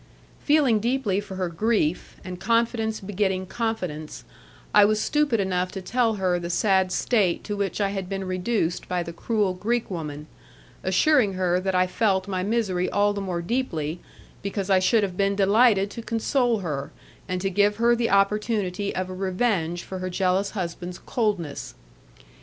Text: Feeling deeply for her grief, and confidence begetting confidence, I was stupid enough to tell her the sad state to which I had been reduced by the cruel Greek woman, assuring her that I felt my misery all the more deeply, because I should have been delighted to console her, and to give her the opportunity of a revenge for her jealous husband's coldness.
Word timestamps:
Feeling 0.43 0.79
deeply 0.79 1.19
for 1.19 1.35
her 1.35 1.47
grief, 1.47 2.19
and 2.25 2.39
confidence 2.39 2.99
begetting 2.99 3.45
confidence, 3.45 4.23
I 4.73 4.83
was 4.83 4.99
stupid 4.99 5.39
enough 5.39 5.71
to 5.73 5.81
tell 5.83 6.15
her 6.15 6.39
the 6.39 6.49
sad 6.49 6.91
state 6.91 7.43
to 7.43 7.55
which 7.55 7.79
I 7.79 7.89
had 7.89 8.09
been 8.09 8.23
reduced 8.25 8.87
by 8.89 9.03
the 9.03 9.13
cruel 9.13 9.53
Greek 9.53 9.91
woman, 9.91 10.25
assuring 10.83 11.33
her 11.33 11.59
that 11.59 11.75
I 11.75 11.85
felt 11.85 12.27
my 12.27 12.41
misery 12.41 12.89
all 12.89 13.13
the 13.13 13.21
more 13.21 13.43
deeply, 13.43 13.99
because 14.41 14.71
I 14.71 14.79
should 14.79 15.03
have 15.03 15.17
been 15.17 15.35
delighted 15.35 15.91
to 15.91 16.01
console 16.01 16.61
her, 16.61 16.91
and 17.29 17.39
to 17.39 17.51
give 17.51 17.75
her 17.75 17.95
the 17.95 18.09
opportunity 18.09 18.95
of 18.95 19.07
a 19.07 19.13
revenge 19.13 19.83
for 19.83 19.99
her 19.99 20.09
jealous 20.09 20.49
husband's 20.57 20.97
coldness. 20.97 21.75